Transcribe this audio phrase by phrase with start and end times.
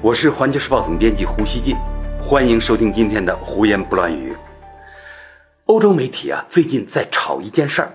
[0.00, 1.74] 我是环球时报总编辑胡锡进，
[2.22, 4.32] 欢迎收听今天的胡言不乱语。
[5.64, 7.92] 欧洲媒体啊，最近在炒一件事儿，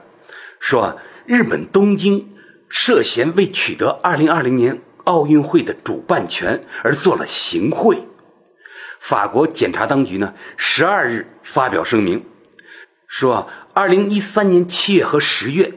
[0.59, 2.35] 说日本东京
[2.67, 8.05] 涉嫌为取得2020年奥运会的主办权而做了行贿。
[8.99, 12.25] 法国检察当局呢，十二日发表声明，
[13.07, 15.73] 说2013年7月和10月，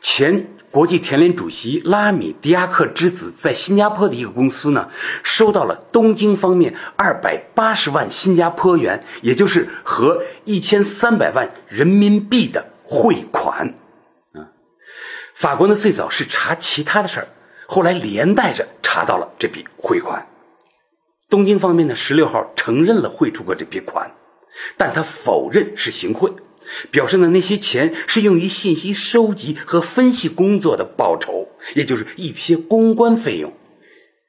[0.00, 0.48] 前。
[0.70, 4.88] 国际田联主席拉米迪亚克之子在新加坡的一个公司呢，
[5.22, 13.74] 收到了东京方面二百八十万新加坡元，也就是和一千三百万人民币的汇款。
[14.32, 14.44] 啊，
[15.34, 17.28] 法国呢最早是查其他的事儿，
[17.66, 20.26] 后来连带着查到了这笔汇款。
[21.30, 24.10] 东京方面呢十六号承认了汇出过这笔款，
[24.76, 26.30] 但他否认是行贿。
[26.90, 33.52] 表示呢，那些钱是用于信息收集和分析工作的报酬，也就是一些公关费用。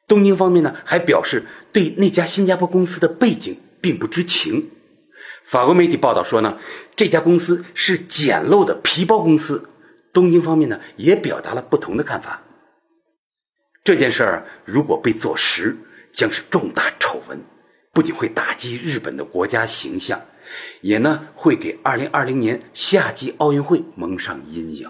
[0.08, 4.72] 东京方面呢，还表示对那家新加坡公司的背景并不知情。
[5.46, 6.58] 法国媒体报道说呢，
[6.96, 9.70] 这家公司是简陋的皮包公司。
[10.12, 12.42] 东京方面呢，也表达了不同的看法。
[13.84, 15.78] 这件事儿如果被坐实，
[16.12, 17.40] 将是重大丑闻，
[18.00, 20.22] 不仅会打击日本的国家形象。
[20.80, 24.90] 也呢会给二零二零年夏季奥运会蒙上阴影。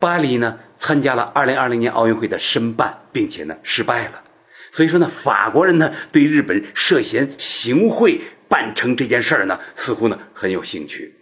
[0.00, 4.24] 巴黎呢参加了二零二零年奥运会的申办，并且呢失败了，
[4.72, 11.14] 所以说呢法国人呢对日本涉嫌行贿办成这件事儿呢似乎呢很有兴趣。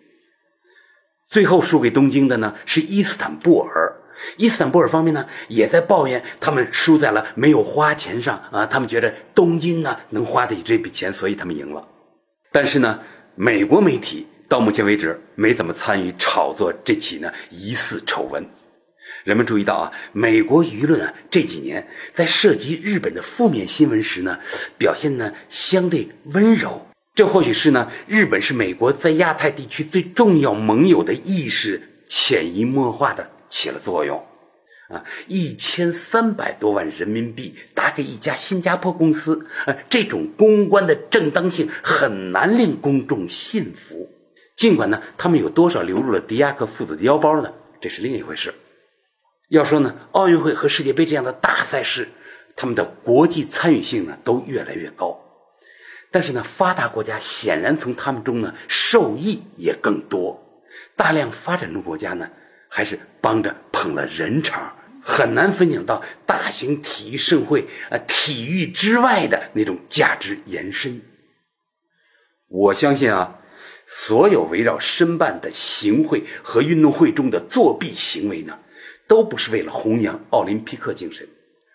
[1.28, 3.94] 最后输给东京的呢是伊斯坦布尔，
[4.36, 11.86] 伊斯坦布尔方面呢也在抱怨他们输在了没有花钱上啊，他们觉得东京呢能花得起这笔钱，所以他们赢了。
[12.52, 13.00] 但是呢，
[13.34, 18.44] 美国媒体到目前为止没怎么参与炒作这起呢疑似丑闻。
[19.24, 24.38] 人们注意到啊，美国舆论啊这几年在涉及日本的负面新闻时呢，
[24.78, 26.86] 表现呢相对温柔。
[27.14, 34.22] 这或许是呢日本是美国在亚太地区最重要盟友的意识潜移默化的起了作用。
[34.88, 44.08] 啊，一千三百多万人民币打给一家新加坡公司，呃，这种公关的正当性很难令公众信服。
[44.54, 47.52] 尽管呢，他们有多少流入了迪亚克父子的腰包呢？
[47.80, 48.54] 这是另一回事。
[49.48, 52.08] 要说呢，奥运会和世界杯这样的大赛事，
[52.54, 55.20] 他们的国际参与性呢都越来越高。
[56.12, 60.40] 但是呢，发达国家显然从他们中呢受益也更多。
[60.94, 62.30] 大量发展中国家呢。
[62.68, 71.00] 还是帮着捧了人场，很难分享到大型体育盛会啊体育之外的那种价值延伸。
[72.48, 73.38] 我相信啊，
[73.86, 78.58] 所有围绕申办的行贿和运动会中的作弊行为呢，
[79.08, 81.26] 都不是为了弘扬奥林匹克精神，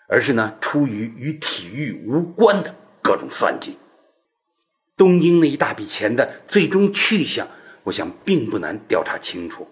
[0.08, 3.76] 而是呢出于与体育无关的各种算计。
[4.96, 7.48] 东京那一大笔钱的最终去向，
[7.82, 9.66] 我想并不难调查清楚。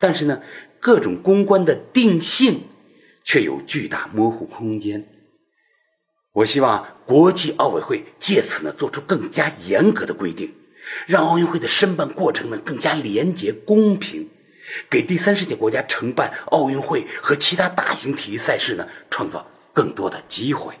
[0.00, 0.42] 但是呢，
[0.80, 2.64] 各种公关的定性
[3.22, 5.06] 却有巨大模糊空间。
[6.32, 10.54] 我希望国际奥委会借此呢做出更加严格的规定，
[11.06, 14.30] 让奥运会的申办过程呢更加廉洁公平，
[14.88, 20.72] 给第三世界国家承办奥运会和其他大型体育赛事呢创造更多的机会。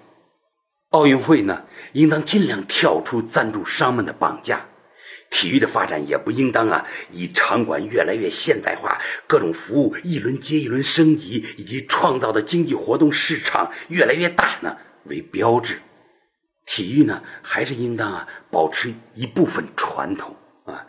[0.90, 4.69] 奥运会呢应当尽量跳出赞助商们的绑架。
[5.30, 15.78] 体育的发展也不应当啊，以场馆越来越现代化、各种服务一轮接一轮升级，以及创造的经济活动市场越来越大呢为标志。
[16.66, 20.84] 体育呢，还是应当啊保持一部分传统啊，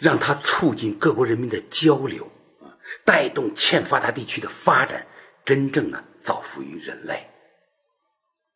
[0.00, 2.24] 让它促进各国人民的交流
[2.60, 2.74] 啊，
[3.04, 5.06] 带动欠发达地区的发展，
[5.44, 7.26] 真正的造福于人类。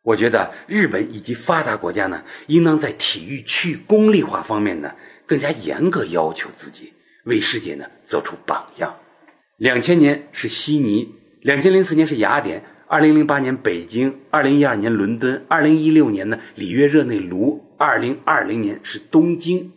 [0.03, 4.93] 我觉得日本以及发达国家呢，应当在体育去功利化方面呢。
[5.29, 6.95] 更加严格要求自己，
[7.25, 8.97] 为世界呢做出榜样。
[9.59, 19.71] 两千年是悉尼，两千零四年是雅典，二零零八年北京，二零一二年伦敦，二零一六年呢里约热内卢，二零二零年是东京。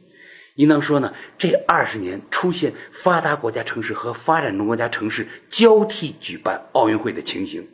[0.55, 7.67] 应当说呢，这二十年出现发达国家城市和发展中国家城市交替举办奥运会的情形。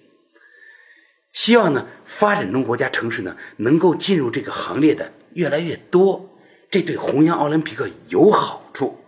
[1.33, 6.36] 希望呢，发展中国家城市呢能够进入这个行列的越来越多。
[6.69, 8.99] 这对弘扬奥林匹克有好处。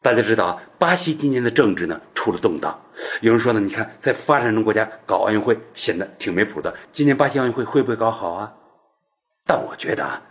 [0.00, 2.80] 大家知道啊，巴西今年的政治呢出了动荡。
[3.20, 6.72] 有人说呢，你看在发展中国家搞奥运会显得挺没谱的。
[6.92, 8.54] 今年巴西奥运会会不会搞好啊？
[9.44, 10.22] 但我觉得啊，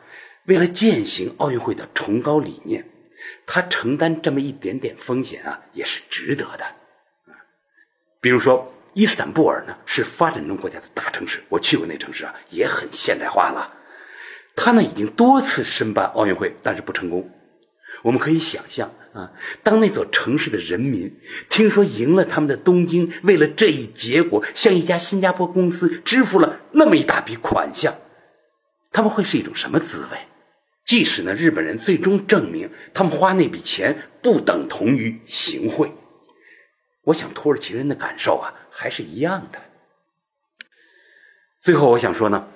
[0.45, 2.87] 为了践行奥运会的崇高理念，
[3.45, 6.65] 他承担这么一点点风险啊，也是值得的。
[8.21, 13.73] 比如说，伊斯坦布尔呢是发展中国家的大城市，我去过那城市啊，也很现代化了。
[14.57, 17.31] 他呢已经多次申办奥运会，但是不成功。
[18.03, 19.31] 我们可以想象啊，
[19.63, 21.19] 当那座城市的人民
[21.49, 27.95] 听说赢了他们的东京，为了这一结果向一家新加坡公司支付了那么一大笔款项，
[28.91, 30.17] 他们会是一种什么滋味？
[30.83, 35.91] 即使呢日本人最终证明他们花那笔钱不等同于行贿。
[37.03, 39.59] 我想土耳其人的感受啊，还是一样的。
[41.61, 42.47] 最后，我想说呢，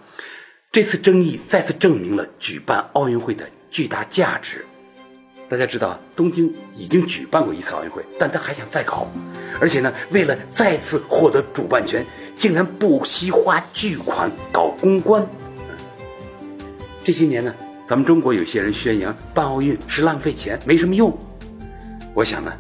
[0.74, 4.66] 这次争议再次证明了举办奥运会的巨大价值。
[5.50, 9.06] 大家知道，东京已经举办过一次奥运会，但他还想再搞，
[9.60, 12.06] 而且呢，为了再次获得主办权，
[12.38, 15.28] 竟然不惜花巨款搞公关。
[17.04, 17.54] 这些年呢，
[17.86, 21.14] 咱们中国有些人宣扬办奥运是浪费钱，没什么用。
[22.14, 22.54] 我想呢，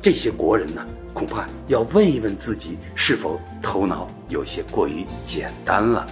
[0.00, 0.86] 这些国人呢。
[1.12, 6.06] 恐怕要问一问自己，是否头脑有些过于简单了。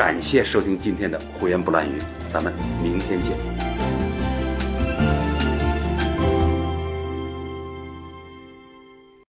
[0.00, 2.00] 感谢收听今天的胡言不乱语，
[2.32, 2.50] 咱们
[2.82, 3.69] 明天见。